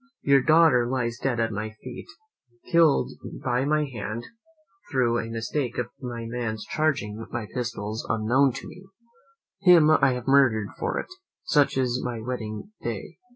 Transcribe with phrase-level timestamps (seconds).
[0.23, 2.07] Your daughter lies dead at my feet,
[2.71, 3.11] killed
[3.43, 4.23] by my hand,
[4.91, 8.85] through a mistake of my man's charging my pistols unknown to me.
[9.61, 11.05] Him I have murdered for it.
[11.43, 13.19] Such is my wedding day.